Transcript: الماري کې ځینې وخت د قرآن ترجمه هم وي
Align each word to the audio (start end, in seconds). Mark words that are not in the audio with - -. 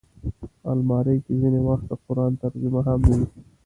الماري 0.71 1.15
کې 1.25 1.33
ځینې 1.41 1.59
وخت 1.67 1.85
د 1.89 1.93
قرآن 2.05 2.31
ترجمه 2.43 2.81
هم 2.87 2.99
وي 3.09 3.21